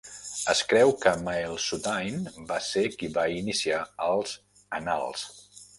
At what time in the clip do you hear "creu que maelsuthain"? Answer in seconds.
0.71-2.17